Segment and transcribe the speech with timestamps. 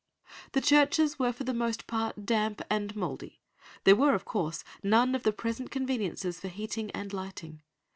[0.53, 3.39] The churches were for the most part damp and mouldy;
[3.83, 7.61] there were, of course, none of the present conveniences for heating and lighting.